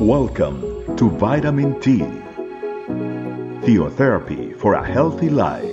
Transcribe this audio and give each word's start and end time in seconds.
Welcome 0.00 0.96
to 0.96 1.10
Vitamin 1.10 1.80
T, 1.80 1.98
Theotherapy 3.66 4.56
for 4.56 4.74
a 4.74 4.86
Healthy 4.86 5.28
Life. 5.28 5.64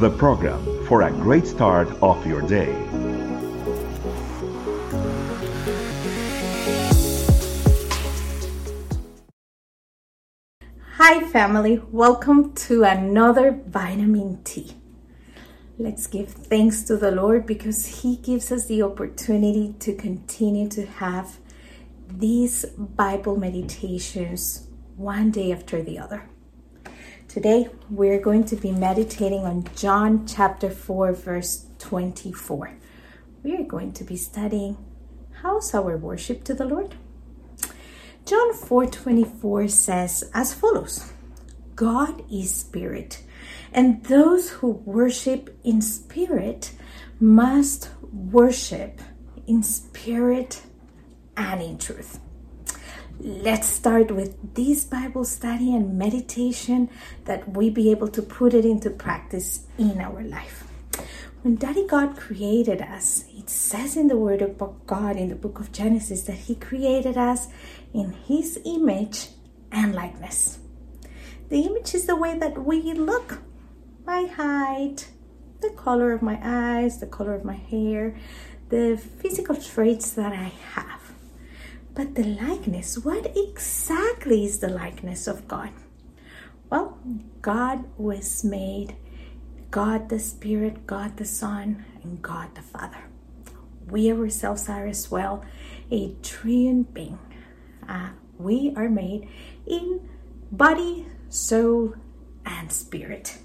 The 0.00 0.12
program 0.18 0.84
for 0.86 1.02
a 1.02 1.12
great 1.12 1.46
start 1.46 1.86
of 2.02 2.26
your 2.26 2.42
day. 2.42 2.74
Hi, 10.96 11.20
family. 11.30 11.80
Welcome 11.92 12.52
to 12.66 12.82
another 12.82 13.60
Vitamin 13.68 14.42
T. 14.42 14.74
Let's 15.78 16.08
give 16.08 16.30
thanks 16.30 16.82
to 16.82 16.96
the 16.96 17.12
Lord 17.12 17.46
because 17.46 18.02
He 18.02 18.16
gives 18.16 18.50
us 18.50 18.66
the 18.66 18.82
opportunity 18.82 19.76
to 19.78 19.94
continue 19.94 20.68
to 20.70 20.84
have 20.84 21.38
these 22.18 22.64
Bible 22.76 23.36
meditations 23.36 24.68
one 24.96 25.30
day 25.30 25.52
after 25.52 25.82
the 25.82 25.98
other. 25.98 26.28
Today, 27.28 27.68
we're 27.88 28.20
going 28.20 28.44
to 28.44 28.56
be 28.56 28.72
meditating 28.72 29.40
on 29.44 29.64
John 29.74 30.26
chapter 30.26 30.68
4, 30.70 31.12
verse 31.12 31.66
24. 31.78 32.74
We 33.42 33.56
are 33.56 33.64
going 33.64 33.92
to 33.94 34.04
be 34.04 34.16
studying 34.16 34.76
how's 35.42 35.74
our 35.74 35.96
worship 35.96 36.44
to 36.44 36.54
the 36.54 36.64
Lord. 36.64 36.94
John 38.24 38.52
4:24 38.52 39.68
says 39.68 40.30
as 40.32 40.54
follows: 40.54 41.12
God 41.74 42.22
is 42.30 42.54
spirit, 42.54 43.22
and 43.72 44.04
those 44.04 44.50
who 44.50 44.68
worship 44.84 45.58
in 45.64 45.82
spirit 45.82 46.72
must 47.18 47.90
worship 48.12 49.00
in 49.46 49.64
spirit 49.64 50.62
and 51.36 51.62
in 51.62 51.78
truth. 51.78 52.20
Let's 53.20 53.68
start 53.68 54.10
with 54.10 54.54
this 54.54 54.84
Bible 54.84 55.24
study 55.24 55.74
and 55.74 55.98
meditation 55.98 56.90
that 57.24 57.56
we 57.56 57.70
be 57.70 57.90
able 57.90 58.08
to 58.08 58.22
put 58.22 58.54
it 58.54 58.64
into 58.64 58.90
practice 58.90 59.66
in 59.78 60.00
our 60.00 60.22
life. 60.22 60.64
When 61.42 61.56
Daddy 61.56 61.86
God 61.86 62.16
created 62.16 62.80
us, 62.80 63.24
it 63.36 63.50
says 63.50 63.96
in 63.96 64.08
the 64.08 64.16
Word 64.16 64.42
of 64.42 64.60
God 64.86 65.16
in 65.16 65.28
the 65.28 65.34
book 65.34 65.58
of 65.58 65.72
Genesis 65.72 66.22
that 66.22 66.38
He 66.38 66.54
created 66.54 67.16
us 67.16 67.48
in 67.92 68.12
His 68.26 68.60
image 68.64 69.28
and 69.70 69.94
likeness. 69.94 70.58
The 71.48 71.62
image 71.62 71.94
is 71.94 72.06
the 72.06 72.16
way 72.16 72.38
that 72.38 72.64
we 72.64 72.80
look 72.94 73.42
my 74.06 74.24
height, 74.24 75.08
the 75.60 75.70
color 75.70 76.12
of 76.12 76.22
my 76.22 76.38
eyes, 76.42 76.98
the 76.98 77.06
color 77.06 77.34
of 77.34 77.44
my 77.44 77.56
hair, 77.56 78.16
the 78.68 78.96
physical 78.96 79.54
traits 79.56 80.10
that 80.12 80.32
I 80.32 80.52
have. 80.74 81.01
But 81.94 82.14
the 82.14 82.24
likeness, 82.24 82.98
what 82.98 83.36
exactly 83.36 84.46
is 84.46 84.60
the 84.60 84.68
likeness 84.68 85.26
of 85.26 85.46
God? 85.46 85.70
Well, 86.70 86.98
God 87.42 87.84
was 87.98 88.42
made 88.44 88.96
God 89.70 90.08
the 90.08 90.18
Spirit, 90.18 90.86
God 90.86 91.16
the 91.16 91.24
Son, 91.24 91.84
and 92.02 92.22
God 92.22 92.54
the 92.54 92.62
Father. 92.62 93.04
We 93.88 94.10
ourselves 94.12 94.68
are 94.68 94.86
as 94.86 95.10
well 95.10 95.44
a 95.90 96.14
triune 96.22 96.84
being. 96.84 97.18
Uh, 97.88 98.10
we 98.38 98.72
are 98.76 98.88
made 98.88 99.28
in 99.66 100.08
body, 100.50 101.06
soul, 101.28 101.94
and 102.44 102.72
spirit. 102.72 103.38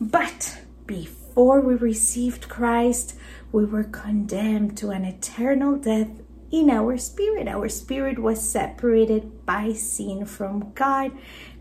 But 0.00 0.60
before 0.86 1.60
we 1.60 1.74
received 1.74 2.48
Christ, 2.48 3.14
we 3.52 3.64
were 3.64 3.84
condemned 3.84 4.76
to 4.78 4.90
an 4.90 5.04
eternal 5.04 5.76
death 5.76 6.10
in 6.50 6.70
our 6.70 6.96
spirit. 6.96 7.48
Our 7.48 7.68
spirit 7.68 8.18
was 8.18 8.48
separated 8.48 9.44
by 9.44 9.72
sin 9.72 10.26
from 10.26 10.72
God 10.74 11.12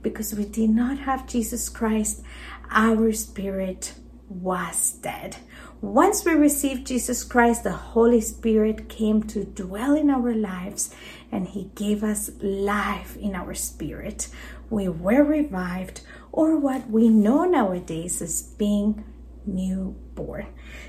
because 0.01 0.33
we 0.33 0.45
did 0.45 0.69
not 0.69 0.99
have 0.99 1.27
Jesus 1.27 1.69
Christ. 1.69 2.23
Our 2.69 3.11
spirit 3.13 3.93
was 4.29 4.91
dead. 4.91 5.37
Once 5.79 6.25
we 6.25 6.33
received 6.33 6.87
Jesus 6.87 7.23
Christ, 7.23 7.63
the 7.63 7.71
Holy 7.71 8.19
Spirit 8.19 8.89
came 8.89 9.23
to 9.23 9.45
dwell 9.45 9.95
in 9.95 10.09
our 10.09 10.33
lives 10.33 10.93
and 11.31 11.47
He 11.47 11.71
gave 11.75 12.03
us 12.03 12.31
life 12.41 13.15
in 13.17 13.35
our 13.35 13.53
spirit. 13.53 14.27
We 14.69 14.89
were 14.89 15.23
revived, 15.23 16.01
or 16.31 16.57
what 16.57 16.89
we 16.89 17.09
know 17.09 17.45
nowadays 17.45 18.21
as 18.21 18.41
being 18.41 19.03
newborn. 19.45 20.47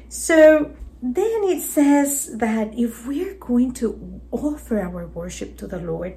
So 0.09 0.75
then 1.01 1.45
it 1.45 1.61
says 1.61 2.39
that 2.39 2.77
if 2.77 3.07
we're 3.07 3.35
going 3.35 3.73
to 3.75 4.21
offer 4.33 4.81
our 4.81 5.07
worship 5.07 5.57
to 5.59 5.67
the 5.67 5.79
Lord, 5.79 6.17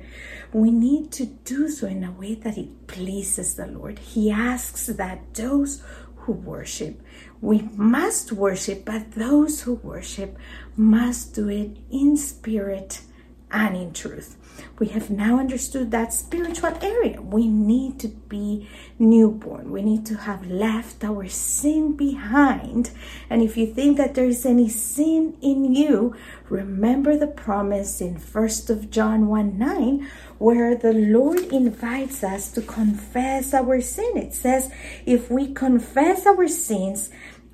we 0.51 0.71
need 0.71 1.11
to 1.13 1.25
do 1.25 1.69
so 1.69 1.87
in 1.87 2.03
a 2.03 2.11
way 2.11 2.35
that 2.35 2.57
it 2.57 2.87
pleases 2.87 3.55
the 3.55 3.67
Lord. 3.67 3.99
He 3.99 4.31
asks 4.31 4.87
that 4.87 5.33
those 5.35 5.83
who 6.15 6.33
worship. 6.33 7.01
We 7.41 7.69
must 7.75 8.31
worship, 8.31 8.85
but 8.85 9.13
those 9.13 9.61
who 9.61 9.73
worship 9.75 10.37
must 10.75 11.33
do 11.33 11.49
it 11.49 11.77
in 11.91 12.17
spirit 12.17 13.01
and 13.51 13.75
in 13.75 13.93
truth. 13.93 14.37
We 14.79 14.87
have 14.87 15.09
now 15.09 15.39
understood 15.39 15.91
that 15.91 16.13
spiritual 16.13 16.77
area. 16.81 17.21
We 17.21 17.47
need 17.47 17.99
to 17.99 18.07
be 18.07 18.67
newborn. 18.97 19.71
We 19.71 19.81
need 19.81 20.05
to 20.07 20.15
have 20.15 20.45
left 20.47 21.03
our 21.03 21.27
sin 21.27 21.95
behind. 21.95 22.91
And 23.29 23.41
if 23.41 23.57
you 23.57 23.67
think 23.67 23.97
that 23.97 24.15
there 24.15 24.25
is 24.25 24.45
any 24.45 24.69
sin 24.69 25.37
in 25.41 25.73
you, 25.73 26.15
remember 26.49 27.15
the 27.15 27.27
promise 27.27 28.01
in 28.01 28.15
1st 28.15 28.69
of 28.69 28.89
John 28.89 29.27
1 29.27 29.57
9, 29.57 30.07
where 30.39 30.75
the 30.75 30.93
Lord 30.93 31.39
invites 31.53 32.23
us 32.23 32.51
to 32.53 32.61
confess 32.61 33.53
our 33.53 33.81
sin. 33.81 34.17
It 34.17 34.33
says, 34.33 34.71
if 35.05 35.29
we 35.29 35.53
confess 35.53 36.25
our 36.25 36.47
sins, 36.47 37.11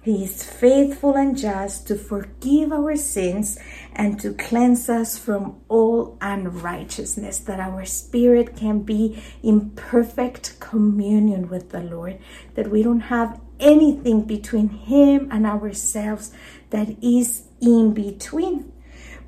he 0.07 0.23
is 0.23 0.43
faithful 0.43 1.15
and 1.15 1.37
just 1.37 1.87
to 1.87 1.95
forgive 1.95 2.71
our 2.71 2.95
sins 2.95 3.59
and 3.93 4.19
to 4.19 4.33
cleanse 4.33 4.89
us 4.89 5.17
from 5.17 5.59
all 5.67 6.17
unrighteousness, 6.21 7.39
that 7.39 7.59
our 7.59 7.83
spirit 7.85 8.55
can 8.55 8.79
be 8.79 9.21
in 9.43 9.71
perfect 9.71 10.59
communion 10.59 11.49
with 11.49 11.71
the 11.71 11.81
Lord, 11.81 12.19
that 12.55 12.69
we 12.69 12.83
don't 12.83 13.01
have 13.01 13.39
anything 13.59 14.21
between 14.21 14.69
Him 14.69 15.29
and 15.31 15.45
ourselves 15.45 16.31
that 16.69 17.03
is 17.03 17.43
in 17.59 17.93
between. 17.93 18.71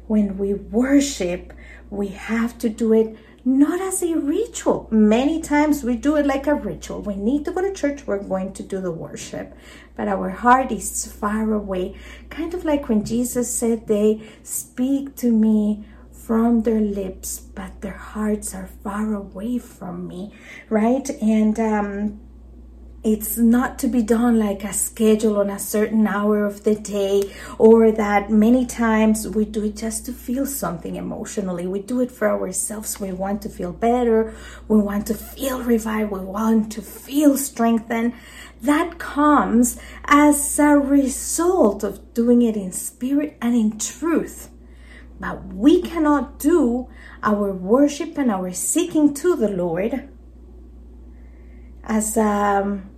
When 0.07 0.37
we 0.37 0.53
worship, 0.53 1.53
we 1.89 2.07
have 2.07 2.57
to 2.59 2.69
do 2.69 2.93
it 2.93 3.17
not 3.57 3.81
as 3.81 4.03
a 4.03 4.15
ritual. 4.15 4.87
Many 4.91 5.41
times 5.41 5.83
we 5.83 5.95
do 5.95 6.15
it 6.15 6.25
like 6.25 6.45
a 6.45 6.53
ritual. 6.53 7.01
We 7.01 7.15
need 7.15 7.45
to 7.45 7.51
go 7.51 7.61
to 7.61 7.73
church, 7.73 8.05
we're 8.05 8.21
going 8.21 8.53
to 8.53 8.63
do 8.63 8.79
the 8.79 8.91
worship. 8.91 9.55
But 9.95 10.07
our 10.07 10.29
heart 10.29 10.71
is 10.71 11.11
far 11.11 11.51
away. 11.53 11.95
Kind 12.29 12.53
of 12.53 12.63
like 12.63 12.87
when 12.87 13.03
Jesus 13.03 13.53
said, 13.53 13.87
They 13.87 14.21
speak 14.43 15.15
to 15.17 15.31
me 15.31 15.85
from 16.11 16.61
their 16.61 16.79
lips, 16.79 17.39
but 17.39 17.81
their 17.81 17.97
hearts 17.97 18.53
are 18.53 18.69
far 18.83 19.13
away 19.15 19.57
from 19.57 20.07
me, 20.07 20.31
right? 20.69 21.09
And 21.21 21.59
um, 21.59 22.19
it's 23.01 23.37
not 23.37 23.79
to 23.79 23.87
be 23.87 24.03
done 24.03 24.37
like 24.37 24.65
a 24.65 24.73
schedule 24.73 25.37
on 25.37 25.49
a 25.49 25.57
certain 25.57 26.05
hour 26.05 26.45
of 26.45 26.65
the 26.65 26.75
day 26.75 27.33
or 27.57 27.93
that 27.93 28.29
many 28.29 28.65
times 28.65 29.25
we 29.25 29.45
do 29.45 29.63
it 29.63 29.77
just 29.77 30.05
to 30.05 30.11
feel 30.11 30.45
something 30.45 30.97
emotionally. 30.97 31.65
We 31.65 31.79
do 31.79 32.01
it 32.01 32.11
for 32.11 32.29
ourselves. 32.29 32.99
We 32.99 33.13
want 33.13 33.41
to 33.43 33.49
feel 33.49 33.71
better. 33.71 34.35
We 34.67 34.79
want 34.79 35.07
to 35.07 35.13
feel 35.13 35.63
revived. 35.63 36.11
We 36.11 36.19
want 36.19 36.73
to 36.73 36.81
feel 36.81 37.37
strengthened. 37.37 38.15
That 38.61 38.99
comes 38.99 39.79
as 40.03 40.59
a 40.59 40.77
result 40.77 41.85
of 41.85 42.13
doing 42.13 42.41
it 42.41 42.57
in 42.57 42.73
spirit 42.73 43.37
and 43.41 43.55
in 43.55 43.79
truth. 43.79 44.49
But 45.21 45.53
we 45.53 45.81
cannot 45.81 46.37
do 46.37 46.89
our 47.23 47.53
worship 47.53 48.17
and 48.17 48.29
our 48.29 48.51
seeking 48.51 49.13
to 49.15 49.37
the 49.37 49.49
lord 49.49 50.09
as 51.89 52.15
a 52.15 52.21
um, 52.21 52.89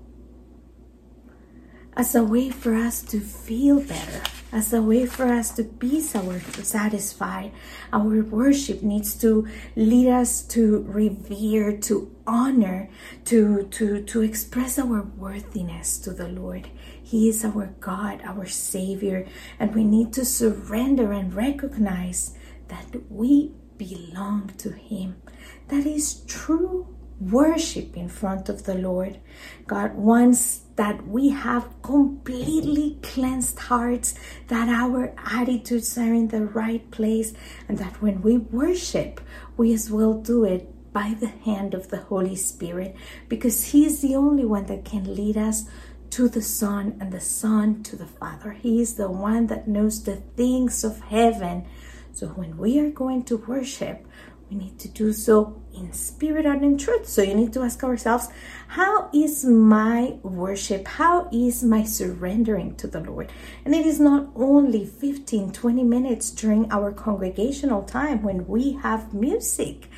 as 1.96 2.16
a 2.16 2.24
way 2.24 2.50
for 2.50 2.74
us 2.74 3.02
to 3.02 3.20
feel 3.20 3.82
better, 3.82 4.24
as 4.52 4.74
a 4.74 4.82
way 4.82 5.06
for 5.06 5.26
us 5.26 5.52
to 5.52 5.64
be 5.64 6.00
satisfied. 6.00 7.52
Our 7.92 8.24
worship 8.24 8.82
needs 8.82 9.14
to 9.20 9.48
lead 9.76 10.08
us 10.08 10.42
to 10.48 10.84
revere, 10.88 11.78
to 11.80 12.16
honor, 12.26 12.90
to, 13.26 13.64
to, 13.64 14.02
to 14.04 14.22
express 14.22 14.80
our 14.80 15.02
worthiness 15.18 15.98
to 16.00 16.12
the 16.12 16.30
Lord. 16.30 16.70
He 17.04 17.28
is 17.28 17.44
our 17.44 17.76
God, 17.82 18.22
our 18.24 18.46
Savior, 18.46 19.28
and 19.60 19.76
we 19.76 19.84
need 19.84 20.14
to 20.14 20.24
surrender 20.24 21.12
and 21.12 21.34
recognize 21.34 22.38
that 22.70 23.12
we 23.12 23.52
belong 23.78 24.54
to 24.60 24.72
Him. 24.72 25.22
That 25.68 25.86
is 25.86 26.22
true 26.26 26.96
worship 27.22 27.96
in 27.96 28.10
front 28.10 28.50
of 28.50 28.64
the 28.64 28.74
Lord. 28.74 29.20
God 29.68 29.96
wants 29.96 30.62
that 30.76 31.08
we 31.08 31.30
have 31.30 31.82
completely 31.84 32.98
cleansed 33.04 33.60
hearts, 33.60 34.16
that 34.48 34.68
our 34.68 35.14
attitudes 35.26 35.98
are 35.98 36.14
in 36.14 36.30
the 36.30 36.46
right 36.46 36.90
place, 36.90 37.34
and 37.70 37.78
that 37.78 38.02
when 38.02 38.22
we 38.22 38.38
worship, 38.38 39.22
we 39.56 39.74
as 39.74 39.92
well 39.92 40.16
do 40.16 40.44
it 40.44 40.92
by 40.92 41.16
the 41.20 41.28
hand 41.28 41.74
of 41.74 41.90
the 41.90 41.98
Holy 41.98 42.36
Spirit 42.36 42.96
because 43.30 43.66
He 43.66 43.86
is 43.86 44.02
the 44.02 44.16
only 44.16 44.44
one 44.44 44.66
that 44.66 44.84
can 44.84 45.16
lead 45.16 45.38
us 45.38 45.66
to 46.12 46.28
the 46.28 46.42
Son 46.42 46.98
and 47.00 47.12
the 47.12 47.22
Son 47.22 47.84
to 47.84 47.96
the 47.96 48.06
Father. 48.06 48.52
He 48.52 48.82
is 48.82 48.96
the 48.96 49.10
one 49.10 49.48
that 49.48 49.68
knows 49.68 50.04
the 50.04 50.18
things 50.18 50.84
of 50.84 51.00
heaven. 51.00 51.66
So 52.14 52.28
when 52.28 52.58
we 52.58 52.80
are 52.80 52.90
going 52.90 53.24
to 53.26 53.38
worship, 53.38 54.06
we 54.50 54.58
need 54.58 54.78
to 54.80 54.90
do 54.90 55.14
so 55.14 55.62
in 55.82 55.94
spirit 55.94 56.46
and 56.46 56.64
in 56.64 56.78
truth. 56.78 57.08
So 57.08 57.22
you 57.22 57.36
need 57.36 57.54
to 57.54 57.62
ask 57.62 57.84
ourselves, 57.84 58.30
how 58.68 59.10
is 59.14 59.44
my 59.44 60.16
worship? 60.24 60.88
How 60.88 61.28
is 61.32 61.64
my 61.64 61.84
surrendering 61.84 62.76
to 62.76 62.88
the 62.88 63.02
Lord? 63.02 63.32
And 63.66 63.76
it 63.76 63.86
is 63.86 64.00
not 64.00 64.30
only 64.36 64.86
15, 64.86 65.52
20 65.52 65.84
minutes 65.84 66.32
during 66.32 66.72
our 66.72 66.92
congregational 66.92 67.84
time 67.84 68.24
when 68.24 68.48
we 68.48 68.74
have 68.84 69.14
music. 69.14 69.90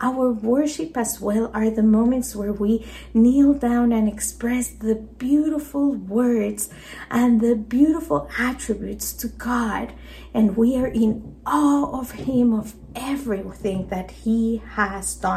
Our 0.00 0.30
worship 0.30 0.96
as 0.96 1.20
well 1.20 1.50
are 1.54 1.70
the 1.70 1.82
moments 1.82 2.36
where 2.36 2.52
we 2.52 2.86
kneel 3.14 3.54
down 3.54 3.92
and 3.92 4.08
express 4.08 4.68
the 4.68 4.94
beautiful 4.94 5.94
words 5.94 6.70
and 7.10 7.40
the 7.40 7.56
beautiful 7.56 8.28
attributes 8.38 9.12
to 9.14 9.28
God. 9.28 9.92
And 10.34 10.56
we 10.56 10.76
are 10.76 10.86
in 10.86 11.36
awe 11.46 11.98
of 11.98 12.12
Him, 12.12 12.52
of 12.52 12.74
everything 12.94 13.88
that 13.88 14.10
He 14.10 14.62
has 14.74 15.14
done. 15.14 15.27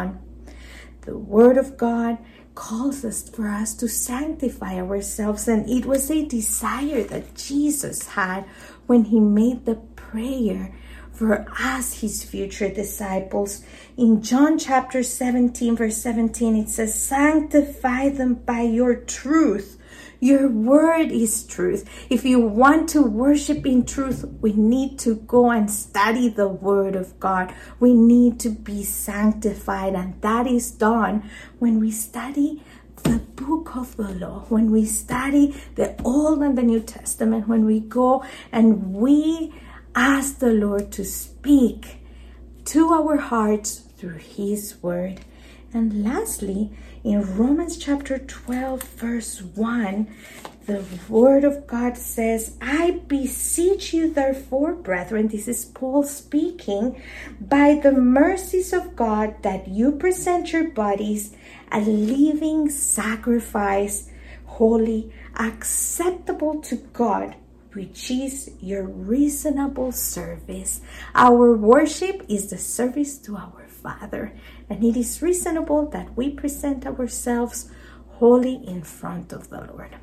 The 1.02 1.18
Word 1.18 1.58
of 1.58 1.78
God 1.78 2.18
calls 2.56 3.04
us 3.04 3.28
for 3.28 3.48
us 3.48 3.74
to 3.76 3.88
sanctify 3.88 4.78
ourselves, 4.78 5.48
and 5.48 5.70
it 5.70 5.86
was 5.86 6.12
a 6.12 6.26
desire 6.26 7.04
that 7.04 7.36
Jesus 7.36 8.08
had 8.10 8.46
when 8.88 9.06
He 9.06 9.20
made 9.20 9.66
the 9.66 9.76
prayer 9.76 10.74
for 11.22 11.46
us, 11.60 12.02
his 12.02 12.24
future 12.24 12.70
disciples. 12.70 13.64
In 13.96 14.24
John 14.24 14.58
chapter 14.58 15.04
17, 15.04 15.76
verse 15.76 15.98
17, 15.98 16.56
it 16.56 16.70
says, 16.70 17.00
Sanctify 17.00 18.10
them 18.10 18.36
by 18.36 18.62
your 18.62 18.96
truth. 18.96 19.78
Your 20.24 20.50
word 20.50 21.12
is 21.12 21.48
truth. 21.48 21.90
If 22.08 22.24
you 22.26 22.40
want 22.40 22.90
to 22.90 23.02
worship 23.02 23.66
in 23.66 23.88
truth, 23.88 24.24
we 24.40 24.54
need 24.54 25.00
to 25.00 25.16
go 25.16 25.50
and 25.50 25.70
study 25.70 26.30
the 26.30 26.48
word 26.48 26.96
of 26.96 27.20
God. 27.20 27.52
We 27.80 27.96
need 27.96 28.40
to 28.42 28.52
be 28.52 28.84
sanctified, 28.84 29.96
and 29.96 30.22
that 30.22 30.46
is 30.46 30.70
done 30.70 31.28
when 31.58 31.80
we 31.80 31.90
study 31.90 32.62
the 33.02 33.18
book 33.18 33.76
of 33.76 33.98
the 33.98 34.10
law, 34.10 34.46
when 34.50 34.70
we 34.70 34.86
study 34.86 35.56
the 35.74 36.00
Old 36.04 36.44
and 36.44 36.56
the 36.56 36.62
New 36.62 36.82
Testament, 36.82 37.48
when 37.48 37.66
we 37.66 37.80
go 37.80 38.24
and 38.52 38.94
we 38.94 39.52
ask 39.96 40.38
the 40.38 40.54
Lord 40.54 40.92
to 40.92 41.04
speak 41.04 41.98
to 42.66 42.90
our 42.90 43.18
hearts 43.18 43.80
through 43.98 44.20
His 44.20 44.76
Word. 44.84 45.22
And 45.74 46.04
lastly, 46.04 46.70
in 47.04 47.38
Romans 47.38 47.78
chapter 47.78 48.20
12, 48.20 48.84
verse 48.84 49.42
1, 49.42 50.08
the 50.68 50.86
Word 51.10 51.44
of 51.44 51.66
God 51.66 51.98
says, 51.98 52.56
I 52.62 53.02
beseech 53.08 53.94
you, 53.94 54.14
therefore, 54.14 54.74
brethren, 54.74 55.28
this 55.28 55.48
is 55.48 55.66
Paul 55.66 56.04
speaking, 56.04 57.02
by 57.40 57.80
the 57.82 57.92
mercies 57.92 58.72
of 58.72 58.96
God, 58.96 59.42
that 59.42 59.68
you 59.68 59.94
present 59.94 60.54
your 60.54 60.70
bodies 60.70 61.36
a 61.72 61.80
living 61.80 62.70
sacrifice, 62.70 64.10
holy, 64.46 65.12
acceptable 65.36 66.62
to 66.62 66.76
God 66.76 67.36
which 67.74 68.12
is 68.12 68.52
your 68.60 68.84
reasonable 68.84 69.94
service. 69.94 70.82
Our 71.16 71.56
worship 71.56 72.26
is 72.28 72.50
the 72.50 72.58
service 72.58 73.18
to 73.20 73.38
our 73.38 73.61
Father, 73.82 74.34
and 74.70 74.84
it 74.84 74.98
is 74.98 75.22
reasonable 75.22 75.88
that 75.88 76.16
we 76.16 76.30
present 76.30 76.86
ourselves 76.86 77.70
wholly 78.20 78.56
in 78.68 78.84
front 78.84 79.34
of 79.34 79.50
the 79.50 79.62
Lord. 79.62 79.96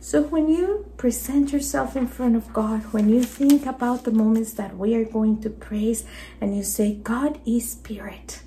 So, 0.00 0.22
when 0.22 0.48
you 0.48 0.90
present 0.96 1.52
yourself 1.52 1.96
in 1.96 2.06
front 2.06 2.36
of 2.36 2.52
God, 2.52 2.82
when 2.92 3.08
you 3.08 3.22
think 3.22 3.66
about 3.66 4.04
the 4.04 4.10
moments 4.10 4.52
that 4.54 4.76
we 4.76 4.94
are 4.94 5.04
going 5.04 5.42
to 5.42 5.50
praise, 5.50 6.04
and 6.40 6.56
you 6.56 6.62
say, 6.62 6.94
God 6.94 7.40
is 7.46 7.72
spirit, 7.72 8.42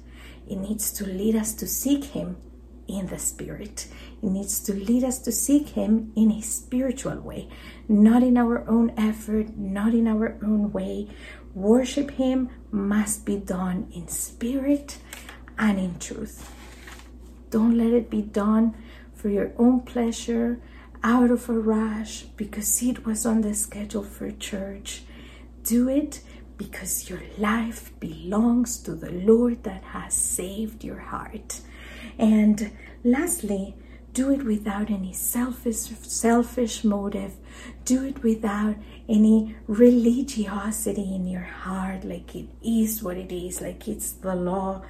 it 0.47 0.55
needs 0.55 0.91
to 0.93 1.05
lead 1.05 1.35
us 1.35 1.53
to 1.55 1.67
seek 1.67 2.05
Him 2.05 2.37
in 2.87 3.07
the 3.07 3.19
spirit. 3.19 3.87
It 4.21 4.29
needs 4.29 4.59
to 4.61 4.73
lead 4.73 5.03
us 5.03 5.19
to 5.19 5.31
seek 5.31 5.69
Him 5.69 6.11
in 6.15 6.31
a 6.31 6.41
spiritual 6.41 7.19
way, 7.19 7.47
not 7.87 8.23
in 8.23 8.37
our 8.37 8.67
own 8.67 8.91
effort, 8.97 9.57
not 9.57 9.93
in 9.93 10.07
our 10.07 10.37
own 10.43 10.71
way. 10.71 11.07
Worship 11.53 12.11
Him 12.11 12.49
must 12.71 13.25
be 13.25 13.37
done 13.37 13.87
in 13.93 14.07
spirit 14.07 14.97
and 15.57 15.77
in 15.77 15.99
truth. 15.99 16.53
Don't 17.49 17.77
let 17.77 17.91
it 17.93 18.09
be 18.09 18.21
done 18.21 18.75
for 19.13 19.29
your 19.29 19.51
own 19.57 19.81
pleasure, 19.81 20.59
out 21.03 21.31
of 21.31 21.49
a 21.49 21.53
rush, 21.53 22.23
because 22.37 22.81
it 22.81 23.05
was 23.05 23.25
on 23.25 23.41
the 23.41 23.53
schedule 23.53 24.03
for 24.03 24.31
church. 24.31 25.03
Do 25.63 25.89
it 25.89 26.21
because 26.57 27.09
your 27.09 27.21
life 27.37 27.91
belongs 27.99 28.79
to 28.83 28.93
the 28.93 29.11
Lord 29.11 29.63
that 29.63 29.83
has 29.83 30.13
saved 30.13 30.83
your 30.83 30.99
heart. 30.99 31.61
And 32.17 32.71
lastly, 33.03 33.75
do 34.13 34.31
it 34.31 34.43
without 34.43 34.89
any 34.89 35.13
selfish 35.13 35.75
selfish 35.75 36.83
motive 36.83 37.33
do 37.85 38.03
it 38.05 38.21
without 38.23 38.75
any 39.07 39.55
religiosity 39.67 41.15
in 41.15 41.27
your 41.27 41.41
heart 41.41 42.03
like 42.03 42.35
it 42.35 42.47
is 42.63 43.01
what 43.03 43.17
it 43.17 43.31
is 43.31 43.61
like 43.61 43.87
it's 43.87 44.11
the 44.11 44.35
law 44.35 44.81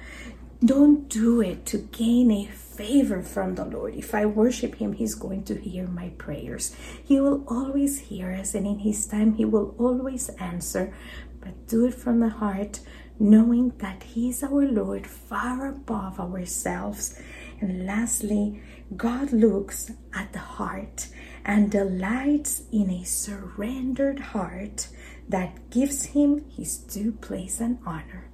don't 0.64 1.08
do 1.08 1.40
it 1.40 1.66
to 1.66 1.78
gain 1.78 2.30
a 2.30 2.44
favor 2.46 3.20
from 3.20 3.56
the 3.56 3.64
Lord. 3.64 3.96
If 3.96 4.14
I 4.14 4.26
worship 4.26 4.76
Him, 4.76 4.92
He's 4.92 5.16
going 5.16 5.42
to 5.44 5.56
hear 5.56 5.88
my 5.88 6.10
prayers. 6.18 6.74
He 7.04 7.20
will 7.20 7.42
always 7.48 7.98
hear 7.98 8.30
us, 8.30 8.54
and 8.54 8.64
in 8.64 8.78
His 8.78 9.06
time, 9.08 9.34
He 9.34 9.44
will 9.44 9.74
always 9.76 10.28
answer. 10.38 10.94
But 11.40 11.66
do 11.66 11.86
it 11.86 11.94
from 11.94 12.20
the 12.20 12.28
heart, 12.28 12.78
knowing 13.18 13.72
that 13.78 14.04
He 14.04 14.28
is 14.28 14.44
our 14.44 14.64
Lord 14.64 15.04
far 15.04 15.66
above 15.66 16.20
ourselves. 16.20 17.20
And 17.62 17.86
lastly, 17.86 18.60
God 18.96 19.32
looks 19.32 19.92
at 20.12 20.32
the 20.32 20.40
heart 20.40 21.06
and 21.44 21.70
delights 21.70 22.62
in 22.72 22.90
a 22.90 23.04
surrendered 23.04 24.18
heart 24.18 24.88
that 25.28 25.70
gives 25.70 26.06
him 26.06 26.44
his 26.56 26.76
due 26.76 27.12
place 27.12 27.60
and 27.60 27.78
honor. 27.86 28.28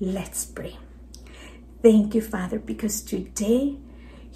Let's 0.00 0.44
pray. 0.44 0.76
Thank 1.82 2.14
you, 2.14 2.20
Father, 2.20 2.58
because 2.58 3.00
today 3.00 3.78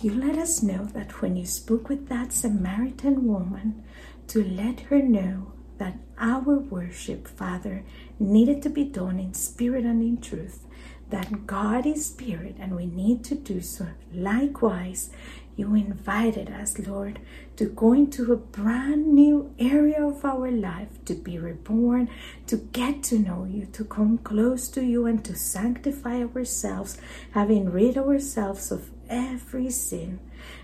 you 0.00 0.14
let 0.14 0.38
us 0.38 0.62
know 0.62 0.86
that 0.86 1.20
when 1.20 1.36
you 1.36 1.44
spoke 1.44 1.90
with 1.90 2.08
that 2.08 2.32
Samaritan 2.32 3.26
woman 3.26 3.84
to 4.28 4.42
let 4.42 4.80
her 4.88 5.02
know 5.02 5.52
that 5.76 5.98
our 6.18 6.58
worship, 6.58 7.28
Father, 7.28 7.84
needed 8.18 8.62
to 8.62 8.70
be 8.70 8.84
done 8.84 9.18
in 9.18 9.34
spirit 9.34 9.84
and 9.84 10.02
in 10.02 10.22
truth, 10.22 10.64
that 11.12 11.46
God 11.46 11.86
is 11.86 12.06
spirit 12.06 12.56
and 12.58 12.74
we 12.74 12.86
need 12.86 13.22
to 13.24 13.34
do 13.34 13.60
so. 13.60 13.86
Likewise, 14.12 15.10
you 15.54 15.74
invited 15.74 16.50
us, 16.50 16.78
Lord, 16.78 17.20
to 17.56 17.66
go 17.66 17.92
into 17.92 18.32
a 18.32 18.36
brand 18.36 19.08
new 19.08 19.54
area 19.58 20.02
of 20.02 20.24
our 20.24 20.50
life, 20.50 21.04
to 21.04 21.14
be 21.14 21.38
reborn, 21.38 22.08
to 22.46 22.56
get 22.56 23.02
to 23.04 23.18
know 23.18 23.44
you, 23.44 23.66
to 23.66 23.84
come 23.84 24.16
close 24.16 24.68
to 24.70 24.82
you, 24.82 25.04
and 25.04 25.22
to 25.26 25.36
sanctify 25.36 26.22
ourselves, 26.22 26.96
having 27.32 27.70
rid 27.70 27.98
ourselves 27.98 28.72
of 28.72 28.90
every 29.10 29.68
sin. 29.68 30.18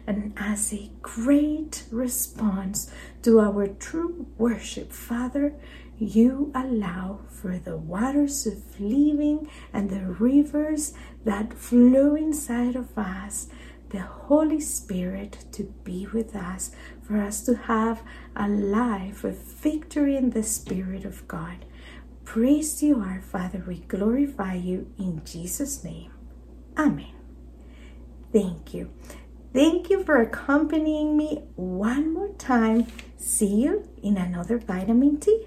And 0.06 0.32
as 0.38 0.72
a 0.72 0.90
great 1.02 1.84
response 1.90 2.90
to 3.22 3.40
our 3.40 3.66
true 3.66 4.26
worship, 4.38 4.90
Father, 4.92 5.52
you 5.98 6.52
allow 6.54 7.20
for 7.28 7.58
the 7.58 7.76
waters 7.76 8.46
of 8.46 8.80
living 8.80 9.48
and 9.72 9.90
the 9.90 10.06
rivers 10.06 10.92
that 11.24 11.54
flow 11.54 12.14
inside 12.14 12.76
of 12.76 12.96
us 12.96 13.48
the 13.90 14.00
Holy 14.00 14.60
Spirit 14.60 15.44
to 15.52 15.64
be 15.84 16.06
with 16.12 16.36
us, 16.36 16.70
for 17.02 17.20
us 17.20 17.42
to 17.44 17.54
have 17.54 18.02
a 18.36 18.48
life 18.48 19.24
of 19.24 19.36
victory 19.36 20.16
in 20.16 20.30
the 20.30 20.42
Spirit 20.42 21.04
of 21.04 21.26
God. 21.26 21.64
Praise 22.24 22.82
you, 22.82 23.00
our 23.00 23.22
Father. 23.22 23.64
We 23.66 23.78
glorify 23.78 24.54
you 24.54 24.92
in 24.98 25.24
Jesus' 25.24 25.82
name. 25.82 26.12
Amen. 26.76 27.14
Thank 28.32 28.74
you. 28.74 28.90
Thank 29.54 29.88
you 29.88 30.04
for 30.04 30.20
accompanying 30.20 31.16
me 31.16 31.44
one 31.56 32.12
more 32.12 32.34
time. 32.34 32.86
See 33.16 33.62
you 33.62 33.88
in 34.02 34.18
another 34.18 34.58
vitamin 34.58 35.18
T. 35.18 35.46